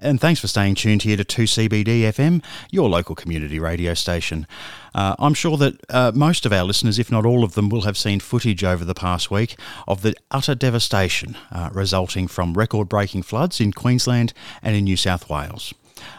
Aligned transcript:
And 0.00 0.20
thanks 0.20 0.40
for 0.40 0.46
staying 0.46 0.76
tuned 0.76 1.02
here 1.02 1.16
to 1.16 1.24
2CBD 1.24 2.02
FM, 2.02 2.42
your 2.70 2.88
local 2.88 3.14
community 3.14 3.58
radio 3.58 3.94
station. 3.94 4.46
Uh, 4.94 5.16
I'm 5.18 5.34
sure 5.34 5.56
that 5.56 5.80
uh, 5.90 6.12
most 6.14 6.46
of 6.46 6.52
our 6.52 6.64
listeners, 6.64 6.98
if 6.98 7.10
not 7.10 7.26
all 7.26 7.42
of 7.42 7.54
them, 7.54 7.68
will 7.68 7.82
have 7.82 7.96
seen 7.96 8.20
footage 8.20 8.62
over 8.62 8.84
the 8.84 8.94
past 8.94 9.30
week 9.30 9.58
of 9.88 10.02
the 10.02 10.14
utter 10.30 10.54
devastation 10.54 11.36
uh, 11.50 11.70
resulting 11.72 12.28
from 12.28 12.54
record 12.54 12.88
breaking 12.88 13.22
floods 13.22 13.60
in 13.60 13.72
Queensland 13.72 14.32
and 14.62 14.76
in 14.76 14.84
New 14.84 14.96
South 14.96 15.28
Wales. 15.28 15.74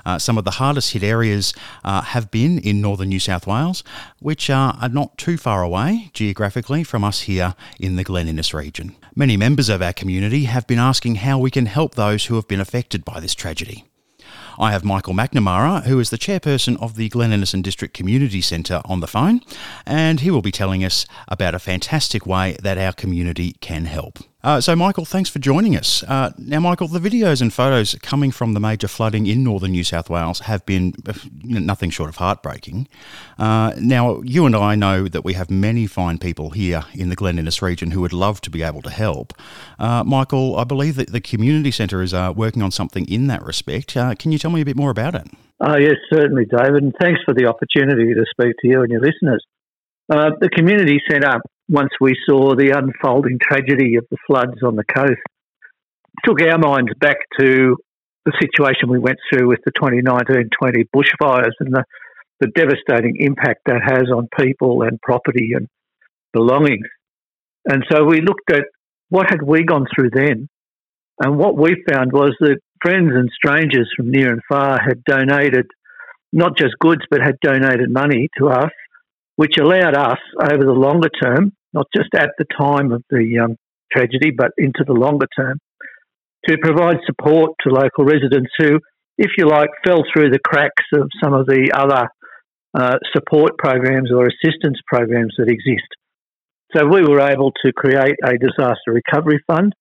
Uh, 0.05 0.17
some 0.17 0.37
of 0.37 0.45
the 0.45 0.51
hardest 0.51 0.93
hit 0.93 1.03
areas 1.03 1.53
uh, 1.83 2.01
have 2.01 2.31
been 2.31 2.59
in 2.59 2.81
northern 2.81 3.09
New 3.09 3.19
South 3.19 3.47
Wales, 3.47 3.83
which 4.19 4.49
are 4.49 4.89
not 4.89 5.17
too 5.17 5.37
far 5.37 5.63
away 5.63 6.11
geographically 6.13 6.83
from 6.83 7.03
us 7.03 7.21
here 7.21 7.55
in 7.79 7.95
the 7.95 8.03
Glen 8.03 8.27
Innes 8.27 8.53
region. 8.53 8.95
Many 9.15 9.37
members 9.37 9.69
of 9.69 9.81
our 9.81 9.93
community 9.93 10.45
have 10.45 10.67
been 10.67 10.79
asking 10.79 11.15
how 11.15 11.39
we 11.39 11.51
can 11.51 11.65
help 11.65 11.95
those 11.95 12.25
who 12.25 12.35
have 12.35 12.47
been 12.47 12.61
affected 12.61 13.03
by 13.03 13.19
this 13.19 13.35
tragedy. 13.35 13.85
I 14.59 14.71
have 14.73 14.83
Michael 14.83 15.13
McNamara, 15.13 15.83
who 15.83 15.99
is 15.99 16.09
the 16.09 16.17
chairperson 16.17 16.77
of 16.81 16.95
the 16.95 17.07
Glen 17.07 17.31
Innes 17.31 17.53
and 17.53 17.63
District 17.63 17.93
Community 17.93 18.41
Centre, 18.41 18.81
on 18.83 18.99
the 18.99 19.07
phone, 19.07 19.41
and 19.85 20.19
he 20.19 20.29
will 20.29 20.41
be 20.41 20.51
telling 20.51 20.83
us 20.83 21.05
about 21.29 21.55
a 21.55 21.59
fantastic 21.59 22.25
way 22.25 22.57
that 22.61 22.77
our 22.77 22.91
community 22.91 23.53
can 23.61 23.85
help. 23.85 24.19
Uh, 24.41 24.61
so, 24.61 24.73
Michael, 24.73 25.03
thanks 25.03 25.29
for 25.29 25.39
joining 25.39 25.75
us. 25.75 26.01
Uh, 26.03 26.31
now, 26.37 26.61
Michael, 26.61 26.87
the 26.87 26.99
videos 26.99 27.41
and 27.41 27.53
photos 27.53 27.95
coming 27.95 28.31
from 28.31 28.53
the 28.53 28.59
major 28.61 28.87
flooding 28.87 29.27
in 29.27 29.43
northern 29.43 29.71
New 29.71 29.83
South 29.83 30.09
Wales 30.09 30.39
have 30.41 30.65
been 30.65 30.93
uh, 31.05 31.13
nothing 31.43 31.89
short 31.89 32.07
of 32.07 32.15
heartbreaking. 32.15 32.87
Uh, 33.37 33.73
now, 33.77 34.21
you 34.21 34.45
and 34.45 34.55
I 34.55 34.75
know 34.75 35.09
that 35.09 35.25
we 35.25 35.33
have 35.33 35.49
many 35.49 35.87
fine 35.87 36.19
people 36.19 36.51
here 36.51 36.85
in 36.93 37.09
the 37.09 37.15
Glen 37.15 37.37
Innes 37.37 37.61
region 37.61 37.91
who 37.91 37.99
would 37.99 38.13
love 38.13 38.39
to 38.41 38.49
be 38.49 38.63
able 38.63 38.81
to 38.83 38.89
help. 38.89 39.33
Uh, 39.77 40.05
Michael, 40.05 40.55
I 40.55 40.63
believe 40.63 40.95
that 40.95 41.11
the 41.11 41.19
community 41.19 41.71
centre 41.71 42.01
is 42.01 42.13
uh, 42.13 42.31
working 42.33 42.61
on 42.61 42.71
something 42.71 43.05
in 43.09 43.27
that 43.27 43.43
respect. 43.43 43.93
can 43.93 44.31
you 44.31 44.37
tell 44.37 44.51
me 44.51 44.61
a 44.61 44.65
bit 44.65 44.77
more 44.77 44.89
about 44.89 45.15
it? 45.15 45.27
Oh, 45.59 45.75
yes, 45.75 45.95
certainly, 46.13 46.45
David, 46.45 46.81
and 46.83 46.93
thanks 47.01 47.19
for 47.25 47.33
the 47.33 47.47
opportunity 47.47 48.13
to 48.13 48.23
speak 48.31 48.55
to 48.61 48.67
you 48.69 48.83
and 48.83 48.89
your 48.89 49.01
listeners. 49.01 49.43
the 50.07 50.49
community 50.55 51.01
centre 51.11 51.41
once 51.69 51.91
we 52.01 52.15
saw 52.27 52.55
the 52.55 52.71
unfolding 52.71 53.37
tragedy 53.39 53.95
of 53.95 54.05
the 54.09 54.17
floods 54.25 54.63
on 54.65 54.75
the 54.75 54.83
coast, 54.83 55.21
took 56.25 56.41
our 56.41 56.57
minds 56.57 56.91
back 56.99 57.17
to 57.39 57.77
the 58.25 58.33
situation 58.41 58.89
we 58.89 58.99
went 58.99 59.19
through 59.31 59.47
with 59.47 59.59
the 59.65 59.71
2019-20 59.71 60.85
bushfires 60.93 61.53
and 61.59 61.73
the, 61.73 61.83
the 62.39 62.47
devastating 62.47 63.17
impact 63.19 63.61
that 63.67 63.81
has 63.83 64.09
on 64.13 64.27
people 64.37 64.81
and 64.81 64.99
property 65.01 65.51
and 65.53 65.67
belongings. 66.33 66.87
And 67.65 67.85
so 67.91 68.03
we 68.03 68.21
looked 68.21 68.51
at 68.51 68.63
what 69.09 69.29
had 69.29 69.41
we 69.43 69.63
gone 69.63 69.85
through 69.93 70.09
then, 70.11 70.49
and 71.23 71.37
what 71.37 71.55
we 71.55 71.83
found 71.89 72.11
was 72.11 72.35
that 72.39 72.59
friends 72.81 73.11
and 73.13 73.29
strangers 73.33 73.89
from 73.95 74.09
near 74.09 74.31
and 74.31 74.41
far 74.49 74.79
had 74.81 75.03
donated 75.03 75.67
not 76.31 76.57
just 76.57 76.77
goods, 76.79 77.01
but 77.09 77.21
had 77.21 77.39
donated 77.41 77.91
money 77.91 78.29
to 78.37 78.49
us, 78.49 78.71
which 79.35 79.55
allowed 79.59 79.95
us 79.95 80.19
over 80.41 80.63
the 80.63 80.71
longer 80.71 81.09
term 81.21 81.53
not 81.73 81.87
just 81.95 82.09
at 82.15 82.31
the 82.37 82.45
time 82.57 82.91
of 82.91 83.03
the 83.09 83.39
um, 83.43 83.55
tragedy, 83.91 84.31
but 84.31 84.51
into 84.57 84.83
the 84.85 84.93
longer 84.93 85.27
term, 85.35 85.59
to 86.47 86.57
provide 86.61 86.97
support 87.05 87.51
to 87.61 87.69
local 87.69 88.05
residents 88.05 88.51
who, 88.57 88.79
if 89.17 89.31
you 89.37 89.47
like, 89.47 89.69
fell 89.85 90.03
through 90.11 90.29
the 90.29 90.39
cracks 90.39 90.85
of 90.93 91.09
some 91.21 91.33
of 91.33 91.45
the 91.45 91.71
other 91.75 92.07
uh, 92.73 92.97
support 93.13 93.57
programs 93.57 94.11
or 94.11 94.27
assistance 94.27 94.77
programs 94.87 95.33
that 95.37 95.49
exist. 95.49 95.87
So 96.75 96.85
we 96.85 97.01
were 97.01 97.19
able 97.19 97.51
to 97.65 97.73
create 97.73 98.15
a 98.23 98.37
disaster 98.37 98.93
recovery 98.93 99.43
fund, 99.47 99.73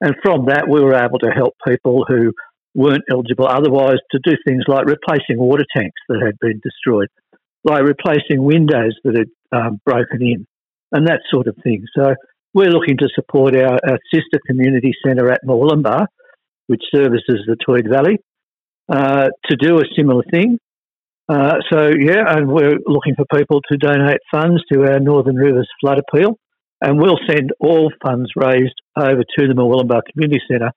and 0.00 0.14
from 0.22 0.46
that 0.46 0.68
we 0.68 0.80
were 0.80 0.94
able 0.94 1.18
to 1.20 1.30
help 1.30 1.54
people 1.66 2.04
who 2.06 2.32
weren't 2.74 3.04
eligible 3.10 3.48
otherwise 3.48 3.96
to 4.10 4.20
do 4.22 4.36
things 4.46 4.64
like 4.68 4.84
replacing 4.84 5.38
water 5.38 5.64
tanks 5.74 5.98
that 6.08 6.20
had 6.22 6.38
been 6.38 6.60
destroyed, 6.62 7.08
like 7.64 7.82
replacing 7.82 8.42
windows 8.42 8.94
that 9.02 9.16
had 9.16 9.58
um, 9.58 9.80
broken 9.86 10.20
in, 10.20 10.46
and 10.96 11.06
that 11.06 11.20
sort 11.30 11.46
of 11.46 11.56
thing. 11.62 11.84
So 11.94 12.14
we're 12.54 12.70
looking 12.70 12.96
to 12.98 13.08
support 13.14 13.54
our, 13.54 13.78
our 13.88 13.98
sister 14.12 14.40
community 14.46 14.92
centre 15.04 15.30
at 15.30 15.44
Murwillumbah, 15.44 16.06
which 16.68 16.82
services 16.94 17.44
the 17.46 17.56
Tweed 17.64 17.86
Valley, 17.88 18.18
uh, 18.88 19.28
to 19.50 19.56
do 19.56 19.76
a 19.76 19.84
similar 19.94 20.24
thing. 20.30 20.58
Uh, 21.28 21.56
so 21.70 21.90
yeah, 22.00 22.24
and 22.28 22.48
we're 22.48 22.78
looking 22.86 23.14
for 23.14 23.26
people 23.36 23.60
to 23.70 23.76
donate 23.76 24.20
funds 24.30 24.62
to 24.72 24.84
our 24.84 24.98
Northern 25.00 25.36
Rivers 25.36 25.68
Flood 25.80 25.98
Appeal, 25.98 26.38
and 26.80 26.98
we'll 26.98 27.18
send 27.28 27.50
all 27.60 27.92
funds 28.02 28.30
raised 28.34 28.80
over 28.96 29.22
to 29.36 29.46
the 29.46 29.54
Murwillumbah 29.54 30.00
Community 30.12 30.40
Centre 30.50 30.70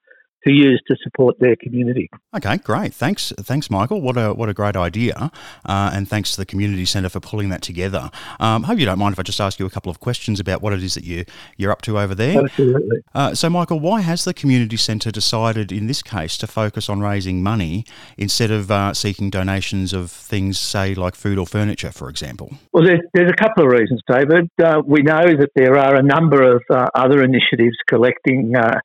to 0.45 0.53
use 0.53 0.81
to 0.87 0.95
support 1.03 1.39
their 1.39 1.55
community. 1.55 2.09
Okay, 2.35 2.57
great. 2.57 2.93
Thanks, 2.93 3.33
thanks, 3.39 3.69
Michael. 3.69 4.01
What 4.01 4.17
a 4.17 4.33
what 4.33 4.49
a 4.49 4.53
great 4.53 4.75
idea, 4.75 5.31
uh, 5.65 5.91
and 5.93 6.07
thanks 6.07 6.31
to 6.31 6.37
the 6.37 6.45
community 6.45 6.85
centre 6.85 7.09
for 7.09 7.19
pulling 7.19 7.49
that 7.49 7.61
together. 7.61 8.09
Um, 8.39 8.63
I 8.63 8.67
hope 8.67 8.79
you 8.79 8.85
don't 8.85 8.99
mind 8.99 9.13
if 9.13 9.19
I 9.19 9.23
just 9.23 9.41
ask 9.41 9.59
you 9.59 9.65
a 9.65 9.69
couple 9.69 9.89
of 9.89 9.99
questions 9.99 10.39
about 10.39 10.61
what 10.61 10.73
it 10.73 10.83
is 10.83 10.93
that 10.95 11.03
you 11.03 11.25
you're 11.57 11.71
up 11.71 11.81
to 11.83 11.99
over 11.99 12.15
there. 12.15 12.43
Absolutely. 12.43 13.01
Uh, 13.13 13.33
so, 13.33 13.49
Michael, 13.49 13.79
why 13.79 14.01
has 14.01 14.25
the 14.25 14.33
community 14.33 14.77
centre 14.77 15.11
decided 15.11 15.71
in 15.71 15.87
this 15.87 16.01
case 16.01 16.37
to 16.37 16.47
focus 16.47 16.89
on 16.89 17.01
raising 17.01 17.43
money 17.43 17.85
instead 18.17 18.51
of 18.51 18.71
uh, 18.71 18.93
seeking 18.93 19.29
donations 19.29 19.93
of 19.93 20.11
things, 20.11 20.57
say, 20.57 20.95
like 20.95 21.15
food 21.15 21.37
or 21.37 21.45
furniture, 21.45 21.91
for 21.91 22.09
example? 22.09 22.53
Well, 22.73 22.85
there's, 22.85 23.01
there's 23.13 23.31
a 23.31 23.35
couple 23.35 23.65
of 23.65 23.71
reasons, 23.71 24.01
David. 24.09 24.49
Uh, 24.61 24.81
we 24.85 25.01
know 25.01 25.35
that 25.37 25.49
there 25.55 25.77
are 25.77 25.95
a 25.95 26.03
number 26.03 26.55
of 26.55 26.63
uh, 26.69 26.87
other 26.95 27.23
initiatives 27.23 27.75
collecting 27.87 28.53
uh, 28.55 28.79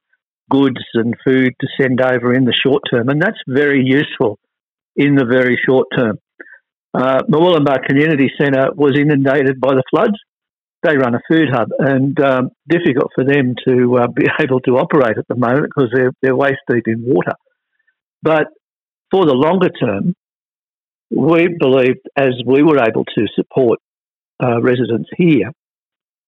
goods 0.50 0.84
and 0.94 1.14
food 1.24 1.52
to 1.60 1.66
send 1.80 2.00
over 2.00 2.32
in 2.34 2.44
the 2.44 2.54
short 2.54 2.82
term, 2.90 3.08
and 3.08 3.20
that's 3.20 3.38
very 3.48 3.82
useful 3.84 4.38
in 4.96 5.14
the 5.14 5.24
very 5.24 5.58
short 5.66 5.88
term. 5.96 6.18
Uh, 6.92 7.22
Murwillumbah 7.22 7.86
Community 7.86 8.30
Centre 8.40 8.68
was 8.74 8.96
inundated 8.98 9.60
by 9.60 9.74
the 9.74 9.82
floods. 9.90 10.14
They 10.82 10.96
run 10.96 11.14
a 11.14 11.20
food 11.28 11.48
hub, 11.50 11.68
and 11.78 12.18
um, 12.20 12.50
difficult 12.68 13.10
for 13.14 13.24
them 13.24 13.54
to 13.66 13.96
uh, 13.96 14.06
be 14.08 14.26
able 14.40 14.60
to 14.60 14.72
operate 14.72 15.18
at 15.18 15.26
the 15.28 15.34
moment 15.34 15.72
because 15.74 15.90
they're, 15.94 16.12
they're 16.22 16.36
waist 16.36 16.60
deep 16.70 16.84
in 16.86 17.04
water. 17.04 17.32
But 18.22 18.48
for 19.10 19.26
the 19.26 19.34
longer 19.34 19.70
term, 19.70 20.14
we 21.10 21.48
believed, 21.58 22.00
as 22.16 22.32
we 22.46 22.62
were 22.62 22.78
able 22.78 23.04
to 23.04 23.26
support 23.34 23.78
uh, 24.42 24.60
residents 24.60 25.08
here, 25.16 25.50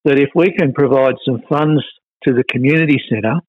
that 0.04 0.18
if 0.18 0.30
we 0.34 0.52
can 0.52 0.72
provide 0.72 1.14
some 1.24 1.42
funds 1.48 1.82
to 2.24 2.32
the 2.32 2.44
community 2.44 3.00
centre 3.10 3.40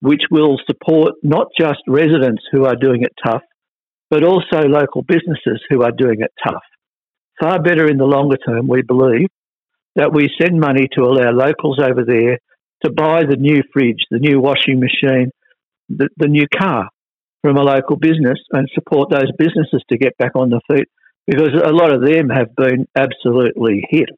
which 0.00 0.22
will 0.30 0.58
support 0.66 1.14
not 1.22 1.48
just 1.58 1.80
residents 1.86 2.42
who 2.52 2.64
are 2.64 2.76
doing 2.76 3.02
it 3.02 3.12
tough, 3.24 3.42
but 4.10 4.24
also 4.24 4.62
local 4.62 5.02
businesses 5.02 5.62
who 5.68 5.82
are 5.82 5.92
doing 5.96 6.20
it 6.20 6.32
tough. 6.46 6.62
Far 7.40 7.60
better 7.62 7.86
in 7.86 7.98
the 7.98 8.04
longer 8.04 8.36
term, 8.36 8.68
we 8.68 8.82
believe, 8.82 9.28
that 9.96 10.12
we 10.12 10.30
send 10.40 10.60
money 10.60 10.88
to 10.92 11.02
allow 11.02 11.30
locals 11.30 11.78
over 11.80 12.04
there 12.06 12.38
to 12.84 12.92
buy 12.92 13.22
the 13.24 13.36
new 13.36 13.62
fridge, 13.72 14.04
the 14.10 14.18
new 14.18 14.40
washing 14.40 14.78
machine, 14.78 15.30
the, 15.88 16.08
the 16.18 16.28
new 16.28 16.46
car 16.56 16.88
from 17.42 17.56
a 17.56 17.62
local 17.62 17.96
business 17.96 18.38
and 18.52 18.68
support 18.74 19.10
those 19.10 19.30
businesses 19.38 19.82
to 19.88 19.98
get 19.98 20.16
back 20.18 20.32
on 20.34 20.50
their 20.50 20.60
feet 20.70 20.88
because 21.26 21.50
a 21.54 21.72
lot 21.72 21.92
of 21.92 22.04
them 22.04 22.28
have 22.28 22.54
been 22.56 22.86
absolutely 22.96 23.86
hit 23.88 24.10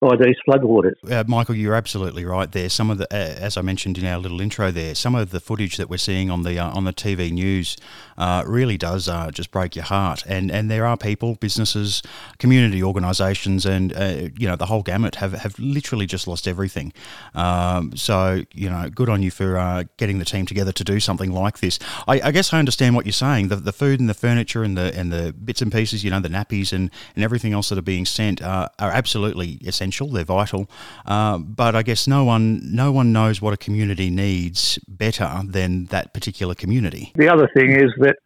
by 0.00 0.14
these 0.16 0.36
floodwaters. 0.46 0.94
Uh, 1.10 1.24
Michael, 1.26 1.56
you're 1.56 1.74
absolutely 1.74 2.24
right 2.24 2.50
there. 2.52 2.68
Some 2.68 2.90
of 2.90 2.98
the, 2.98 3.12
uh, 3.12 3.16
as 3.16 3.56
I 3.56 3.62
mentioned 3.62 3.98
in 3.98 4.06
our 4.06 4.18
little 4.18 4.40
intro 4.40 4.70
there, 4.70 4.94
some 4.94 5.14
of 5.14 5.30
the 5.30 5.40
footage 5.40 5.76
that 5.76 5.90
we're 5.90 5.96
seeing 5.96 6.30
on 6.30 6.42
the 6.42 6.58
uh, 6.58 6.70
on 6.70 6.84
the 6.84 6.92
TV 6.92 7.32
news 7.32 7.76
uh, 8.16 8.44
really 8.46 8.76
does 8.76 9.08
uh, 9.08 9.30
just 9.32 9.50
break 9.50 9.74
your 9.74 9.84
heart. 9.84 10.22
And 10.26 10.50
and 10.52 10.70
there 10.70 10.86
are 10.86 10.96
people, 10.96 11.34
businesses, 11.34 12.02
community 12.38 12.82
organisations, 12.82 13.66
and 13.66 13.92
uh, 13.96 14.28
you 14.38 14.46
know 14.46 14.54
the 14.54 14.66
whole 14.66 14.82
gamut 14.82 15.16
have, 15.16 15.32
have 15.32 15.58
literally 15.58 16.06
just 16.06 16.28
lost 16.28 16.46
everything. 16.46 16.92
Um, 17.34 17.96
so 17.96 18.44
you 18.52 18.70
know, 18.70 18.88
good 18.90 19.08
on 19.08 19.22
you 19.22 19.32
for 19.32 19.84
getting 19.96 20.20
the 20.20 20.24
team 20.24 20.46
together 20.46 20.72
to 20.72 20.84
do 20.84 21.00
something 21.00 21.32
like 21.32 21.58
this. 21.58 21.78
I, 22.06 22.20
I, 22.20 22.30
guess 22.30 22.52
I 22.52 22.58
understand 22.58 22.94
what 22.94 23.04
you're 23.04 23.12
saying. 23.12 23.48
The, 23.48 23.56
the 23.56 23.72
food 23.72 23.98
and 23.98 24.08
the 24.08 24.14
furniture 24.14 24.62
and 24.62 24.76
the 24.76 24.96
and 24.96 25.12
the 25.12 25.32
bits 25.32 25.60
and 25.60 25.72
pieces, 25.72 26.04
you 26.04 26.10
know, 26.10 26.20
the 26.20 26.28
nappies 26.28 26.72
and, 26.72 26.90
and 27.16 27.24
everything 27.24 27.52
else 27.52 27.68
that 27.70 27.78
are 27.78 27.82
being 27.82 28.06
sent 28.06 28.40
are 28.42 28.70
absolutely 28.78 29.58
essential 29.64 29.87
essential, 29.88 30.08
they're 30.08 30.24
vital. 30.24 30.68
Uh, 31.06 31.38
but 31.38 31.74
I 31.74 31.82
guess 31.82 32.06
no 32.06 32.24
one 32.24 32.60
no 32.74 32.92
one 32.92 33.12
knows 33.12 33.40
what 33.40 33.52
a 33.52 33.56
community 33.56 34.10
needs 34.10 34.78
better 34.86 35.42
than 35.46 35.86
that 35.86 36.12
particular 36.12 36.54
community. 36.54 37.12
The 37.16 37.28
other 37.28 37.48
thing 37.56 37.70
is 37.72 37.90
that 37.98 38.16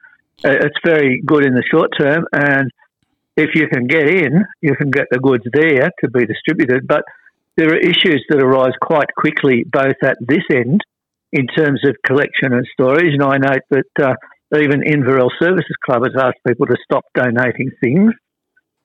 uh, 0.44 0.66
it's 0.66 0.78
very 0.84 1.22
good 1.24 1.44
in 1.44 1.54
the 1.54 1.62
short 1.70 1.90
term, 1.98 2.24
and 2.32 2.70
if 3.36 3.54
you 3.54 3.68
can 3.68 3.86
get 3.86 4.08
in, 4.08 4.44
you 4.60 4.74
can 4.76 4.90
get 4.90 5.06
the 5.10 5.18
goods 5.18 5.44
there 5.52 5.90
to 6.00 6.10
be 6.10 6.26
distributed. 6.26 6.86
But 6.86 7.04
there 7.56 7.68
are 7.72 7.78
issues 7.78 8.24
that 8.28 8.42
arise 8.42 8.74
quite 8.80 9.14
quickly, 9.16 9.64
both 9.64 9.96
at 10.02 10.16
this 10.20 10.44
end 10.50 10.80
in 11.32 11.46
terms 11.46 11.80
of 11.84 11.96
collection 12.04 12.52
and 12.52 12.66
storage. 12.72 13.14
And 13.14 13.22
I 13.22 13.38
note 13.38 13.64
that 13.70 13.92
uh, 14.02 14.14
even 14.58 14.82
Inverell 14.82 15.30
Services 15.40 15.76
Club 15.84 16.02
has 16.04 16.14
asked 16.18 16.40
people 16.46 16.66
to 16.66 16.76
stop 16.84 17.04
donating 17.14 17.70
things 17.80 18.12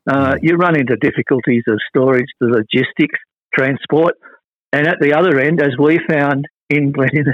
uh, 0.08 0.36
you 0.42 0.56
run 0.56 0.80
into 0.80 0.96
difficulties 0.96 1.64
of 1.68 1.80
storage, 1.90 2.28
the 2.40 2.48
logistics, 2.48 3.20
transport, 3.54 4.16
and 4.72 4.88
at 4.88 4.98
the 5.00 5.14
other 5.14 5.40
end, 5.40 5.62
as 5.62 5.72
we 5.80 6.00
found 6.10 6.46
in 6.70 6.92
Glen 6.94 7.26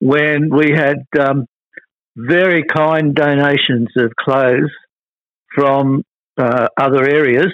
when 0.00 0.48
we 0.50 0.70
had 0.74 1.04
um, 1.18 1.46
very 2.16 2.64
kind 2.64 3.14
donations 3.14 3.88
of 3.96 4.12
clothes 4.18 4.70
from 5.54 6.02
uh, 6.38 6.68
other 6.80 7.04
areas 7.04 7.52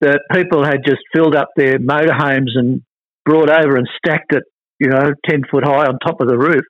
that 0.00 0.20
people 0.32 0.64
had 0.64 0.78
just 0.84 1.00
filled 1.14 1.34
up 1.34 1.48
their 1.56 1.78
motorhomes 1.78 2.50
and 2.54 2.82
brought 3.24 3.48
over 3.48 3.76
and 3.76 3.88
stacked 3.96 4.34
it, 4.34 4.42
you 4.78 4.88
know, 4.88 5.12
10 5.28 5.42
foot 5.50 5.64
high 5.64 5.86
on 5.86 5.98
top 5.98 6.20
of 6.20 6.28
the 6.28 6.36
roof. 6.36 6.64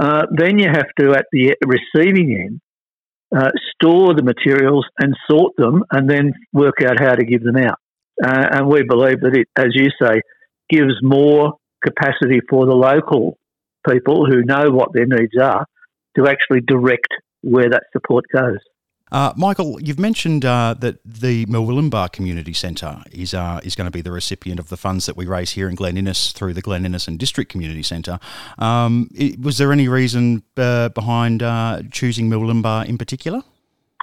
Uh, 0.00 0.22
then 0.34 0.58
you 0.58 0.66
have 0.66 0.86
to, 0.98 1.12
at 1.12 1.26
the 1.32 1.54
receiving 1.66 2.34
end, 2.34 2.60
uh, 3.36 3.50
store 3.74 4.14
the 4.14 4.22
materials 4.22 4.86
and 4.98 5.16
sort 5.30 5.54
them 5.56 5.84
and 5.90 6.08
then 6.08 6.32
work 6.52 6.82
out 6.84 7.00
how 7.00 7.14
to 7.14 7.24
give 7.24 7.42
them 7.42 7.56
out. 7.56 7.78
Uh, 8.22 8.46
and 8.52 8.66
we 8.66 8.82
believe 8.82 9.20
that 9.20 9.36
it, 9.36 9.48
as 9.56 9.68
you 9.72 9.88
say, 10.02 10.20
gives 10.68 10.94
more 11.02 11.54
capacity 11.84 12.40
for 12.48 12.66
the 12.66 12.74
local 12.74 13.38
people 13.88 14.26
who 14.26 14.42
know 14.44 14.70
what 14.70 14.92
their 14.92 15.06
needs 15.06 15.32
are 15.40 15.64
to 16.16 16.26
actually 16.26 16.60
direct 16.60 17.08
where 17.42 17.70
that 17.70 17.84
support 17.92 18.24
goes. 18.32 18.58
Uh, 19.12 19.32
Michael, 19.36 19.80
you've 19.82 19.98
mentioned 19.98 20.44
uh, 20.44 20.74
that 20.78 21.00
the 21.04 21.44
Murwillumbah 21.46 22.12
Community 22.12 22.52
Centre 22.52 23.02
is 23.10 23.34
uh, 23.34 23.60
is 23.64 23.74
going 23.74 23.86
to 23.86 23.90
be 23.90 24.02
the 24.02 24.12
recipient 24.12 24.60
of 24.60 24.68
the 24.68 24.76
funds 24.76 25.06
that 25.06 25.16
we 25.16 25.26
raise 25.26 25.50
here 25.50 25.68
in 25.68 25.74
Glen 25.74 25.96
Innes 25.96 26.32
through 26.32 26.54
the 26.54 26.62
Glen 26.62 26.86
Innes 26.86 27.08
and 27.08 27.18
District 27.18 27.50
Community 27.50 27.82
Centre. 27.82 28.20
Um, 28.58 29.08
it, 29.14 29.40
was 29.40 29.58
there 29.58 29.72
any 29.72 29.88
reason 29.88 30.44
uh, 30.56 30.90
behind 30.90 31.42
uh, 31.42 31.82
choosing 31.90 32.30
Murwillumbah 32.30 32.86
in 32.86 32.98
particular? 32.98 33.42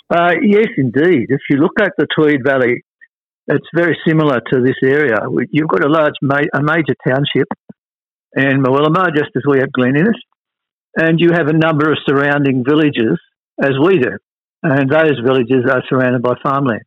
Uh, 0.10 0.34
yes, 0.42 0.68
indeed. 0.78 1.28
If 1.30 1.42
you 1.50 1.58
look 1.58 1.80
at 1.80 1.94
the 1.98 2.08
Tweed 2.18 2.42
Valley, 2.46 2.84
it's 3.48 3.68
very 3.74 3.98
similar 4.06 4.42
to 4.52 4.62
this 4.62 4.76
area. 4.84 5.18
You've 5.52 5.70
got 5.70 5.86
a 5.86 5.90
large, 5.90 6.16
ma- 6.22 6.52
a 6.54 6.62
major 6.62 6.96
township 7.06 7.48
in 8.36 8.62
Murwillumbah, 8.62 9.16
just 9.16 9.32
as 9.36 9.44
we 9.50 9.60
have 9.60 9.72
Glen 9.72 9.96
Innes, 9.96 10.20
and 10.98 11.20
you 11.20 11.32
have 11.32 11.48
a 11.48 11.54
number 11.54 11.92
of 11.92 11.98
surrounding 12.06 12.64
villages, 12.68 13.18
as 13.62 13.72
we 13.82 14.00
do 14.00 14.18
and 14.64 14.90
those 14.90 15.20
villages 15.24 15.66
are 15.70 15.84
surrounded 15.90 16.22
by 16.22 16.34
farmland. 16.42 16.84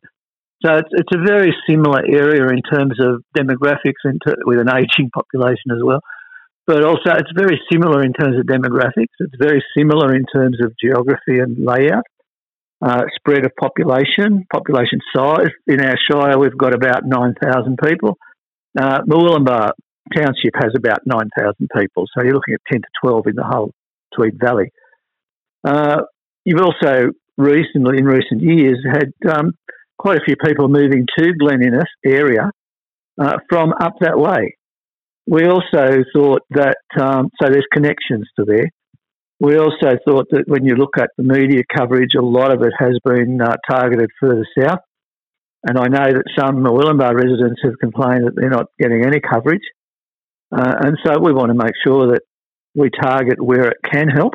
So 0.63 0.75
it's, 0.75 0.89
it's 0.91 1.15
a 1.15 1.23
very 1.25 1.55
similar 1.67 2.01
area 2.05 2.47
in 2.49 2.61
terms 2.61 2.99
of 2.99 3.23
demographics, 3.35 4.05
into, 4.05 4.35
with 4.45 4.59
an 4.59 4.69
aging 4.69 5.09
population 5.13 5.71
as 5.71 5.81
well. 5.83 6.01
But 6.67 6.83
also, 6.83 7.09
it's 7.17 7.31
very 7.35 7.59
similar 7.71 8.03
in 8.03 8.13
terms 8.13 8.37
of 8.37 8.45
demographics. 8.45 9.15
It's 9.19 9.33
very 9.39 9.63
similar 9.75 10.13
in 10.15 10.25
terms 10.33 10.57
of 10.63 10.73
geography 10.79 11.39
and 11.39 11.57
layout, 11.57 12.03
uh, 12.81 13.03
spread 13.15 13.45
of 13.45 13.51
population, 13.59 14.45
population 14.53 14.99
size. 15.15 15.49
In 15.65 15.81
our 15.81 15.97
shire, 16.09 16.37
we've 16.37 16.57
got 16.57 16.75
about 16.75 17.03
9,000 17.05 17.77
people. 17.83 18.17
Uh, 18.79 18.99
Murwillumbah 19.01 19.71
Township 20.15 20.53
has 20.55 20.73
about 20.75 20.99
9,000 21.05 21.67
people. 21.75 22.05
So 22.13 22.23
you're 22.23 22.33
looking 22.33 22.53
at 22.53 22.61
10 22.71 22.81
to 22.81 22.87
12 23.03 23.27
in 23.27 23.35
the 23.35 23.43
whole 23.43 23.71
Tweed 24.15 24.39
Valley. 24.39 24.71
Uh, 25.63 26.01
you've 26.45 26.61
also 26.61 27.11
recently, 27.37 27.97
in 27.97 28.05
recent 28.05 28.41
years, 28.41 28.79
had 28.85 29.11
um, 29.31 29.53
quite 29.97 30.17
a 30.17 30.23
few 30.25 30.35
people 30.43 30.67
moving 30.67 31.05
to 31.17 31.33
Glen 31.39 31.61
Innes 31.61 31.85
area 32.05 32.51
uh, 33.19 33.37
from 33.49 33.73
up 33.79 33.93
that 34.01 34.17
way. 34.17 34.55
We 35.27 35.45
also 35.45 36.03
thought 36.13 36.41
that, 36.51 36.77
um, 36.99 37.29
so 37.41 37.49
there's 37.49 37.67
connections 37.71 38.27
to 38.37 38.45
there. 38.45 38.69
We 39.39 39.57
also 39.57 39.97
thought 40.05 40.27
that 40.31 40.43
when 40.47 40.65
you 40.65 40.75
look 40.75 40.97
at 40.97 41.11
the 41.17 41.23
media 41.23 41.63
coverage, 41.75 42.15
a 42.17 42.21
lot 42.21 42.51
of 42.51 42.61
it 42.63 42.73
has 42.77 42.97
been 43.03 43.41
uh, 43.41 43.55
targeted 43.69 44.09
further 44.19 44.45
south. 44.57 44.79
And 45.63 45.77
I 45.77 45.87
know 45.87 46.13
that 46.13 46.23
some 46.37 46.57
Murwillumbah 46.57 47.13
residents 47.13 47.61
have 47.63 47.77
complained 47.79 48.25
that 48.25 48.33
they're 48.35 48.49
not 48.49 48.67
getting 48.79 49.05
any 49.05 49.19
coverage. 49.19 49.63
Uh, 50.51 50.73
and 50.83 50.97
so 51.05 51.19
we 51.19 51.33
want 51.33 51.49
to 51.49 51.53
make 51.53 51.73
sure 51.83 52.13
that 52.13 52.21
we 52.75 52.89
target 52.89 53.41
where 53.41 53.67
it 53.67 53.77
can 53.91 54.07
help 54.07 54.33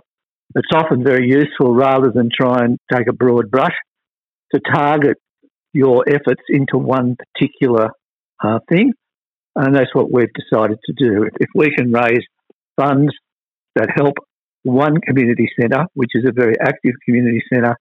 it's 0.56 0.68
often 0.74 1.04
very 1.04 1.28
useful 1.28 1.74
rather 1.74 2.10
than 2.10 2.30
try 2.34 2.64
and 2.64 2.78
take 2.90 3.08
a 3.08 3.12
broad 3.12 3.50
brush 3.50 3.74
to 4.54 4.60
target 4.74 5.18
your 5.72 6.02
efforts 6.08 6.42
into 6.48 6.78
one 6.78 7.16
particular 7.16 7.90
uh, 8.42 8.58
thing. 8.68 8.92
And 9.54 9.74
that's 9.74 9.94
what 9.94 10.10
we've 10.10 10.32
decided 10.32 10.78
to 10.86 10.92
do. 10.96 11.24
If, 11.24 11.34
if 11.40 11.48
we 11.54 11.74
can 11.76 11.92
raise 11.92 12.24
funds 12.80 13.12
that 13.74 13.88
help 13.94 14.14
one 14.62 14.96
community 15.06 15.48
centre, 15.60 15.84
which 15.94 16.10
is 16.14 16.24
a 16.26 16.32
very 16.32 16.54
active 16.60 16.94
community 17.04 17.42
centre, 17.52 17.76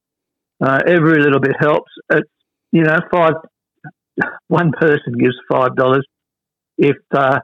Uh, 0.63 0.79
every 0.88 1.22
little 1.22 1.39
bit 1.39 1.55
helps. 1.60 1.91
It's 2.12 2.29
you 2.72 2.84
know 2.84 2.98
five. 3.12 3.34
One 4.48 4.72
person 4.72 5.13
gives 5.17 5.36
five 5.51 5.75
dollars. 5.75 6.05
If 6.77 6.98
uh, 7.13 7.39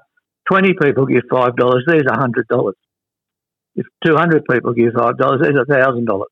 twenty 0.49 0.73
people 0.81 1.05
give 1.05 1.23
five 1.29 1.55
dollars, 1.55 1.83
there's 1.87 2.07
a 2.09 2.17
hundred 2.17 2.47
dollars. 2.47 2.75
If 3.75 3.85
two 4.05 4.15
hundred 4.15 4.43
people 4.49 4.73
give 4.73 4.93
five 4.93 5.17
dollars, 5.17 5.41
there's 5.41 5.55
a 5.55 5.65
thousand 5.65 6.05
dollars. 6.05 6.29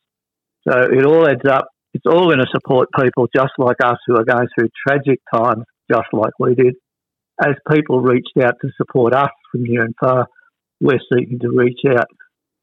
So 0.70 0.78
it 0.78 1.06
all 1.06 1.28
adds 1.28 1.46
up. 1.50 1.68
It's 1.94 2.06
all 2.06 2.28
going 2.28 2.40
to 2.40 2.48
support 2.52 2.90
people 3.00 3.28
just 3.36 3.54
like 3.58 3.78
us 3.84 3.98
who 4.06 4.16
are 4.16 4.24
going 4.24 4.48
through 4.54 4.70
tragic 4.88 5.20
times, 5.34 5.64
just 5.92 6.08
like 6.14 6.34
we 6.40 6.54
did. 6.54 6.76
As 7.42 7.56
people 7.72 8.02
reached 8.02 8.38
out 8.42 8.56
to 8.62 8.70
support 8.78 9.16
us 9.16 9.30
from 9.52 9.64
near 9.64 9.84
and 9.84 9.96
far, 10.00 10.28
we're 10.80 11.00
seeking 11.12 11.40
to 11.40 11.50
reach 11.50 11.80
out 11.88 12.08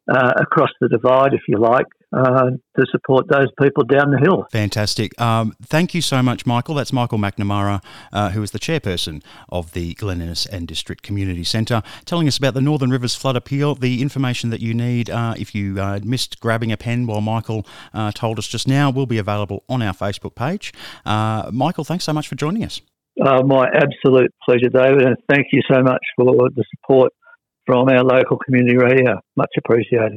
uh, 0.09 0.33
across 0.37 0.71
the 0.81 0.89
divide, 0.89 1.35
if 1.35 1.41
you 1.49 1.59
like, 1.59 1.87
uh, 2.13 2.51
to 2.79 2.87
support 2.91 3.27
those 3.29 3.49
people 3.61 3.85
down 3.85 4.11
the 4.11 4.19
hill. 4.19 4.47
Fantastic. 4.53 5.19
Um, 5.21 5.55
thank 5.63 5.95
you 5.95 6.01
so 6.01 6.23
much, 6.23 6.47
Michael. 6.47 6.75
That's 6.75 6.93
Michael 6.93 7.19
McNamara, 7.19 7.83
uh, 8.13 8.31
who 8.31 8.43
is 8.43 8.53
the 8.53 8.59
chairperson 8.59 9.23
of 9.49 9.73
the 9.73 9.95
Glen 9.95 10.21
Innes 10.21 10.47
and 10.47 10.69
District 10.69 11.03
Community 11.03 11.45
Centre, 11.45 11.83
telling 12.05 12.29
us 12.29 12.39
about 12.39 12.55
the 12.55 12.61
Northern 12.61 12.91
Rivers 12.91 13.15
Flood 13.15 13.37
Appeal, 13.37 13.75
the 13.75 14.03
information 14.03 14.51
that 14.51 14.61
you 14.61 14.73
need 14.75 15.11
uh, 15.11 15.35
if 15.39 15.55
you 15.55 15.81
uh, 15.81 16.01
missed 16.05 16.41
grabbing 16.41 16.73
a 16.73 16.77
pen 16.77 17.07
while 17.07 17.21
Michael 17.21 17.67
uh, 17.93 18.13
told 18.13 18.39
us 18.39 18.47
just 18.47 18.69
now 18.69 18.91
will 18.91 19.07
be 19.07 19.19
available 19.19 19.65
on 19.69 19.83
our 19.83 19.95
Facebook 19.95 20.35
page. 20.35 20.73
Michael, 21.05 21.85
thanks 21.85 22.05
so 22.05 22.13
much 22.13 22.29
for 22.29 22.35
joining 22.35 22.65
us. 22.65 22.81
Uh, 23.21 23.43
my 23.43 23.67
absolute 23.75 24.31
pleasure, 24.45 24.69
David, 24.69 25.03
and 25.03 25.17
thank 25.29 25.47
you 25.51 25.63
so 25.71 25.83
much 25.83 26.03
for 26.17 26.51
the 26.55 26.65
support 26.75 27.13
from 27.65 27.89
our 27.89 28.05
local 28.05 28.39
community 28.39 28.77
radio. 28.77 29.19
Much 29.37 29.51
appreciated. 29.59 30.13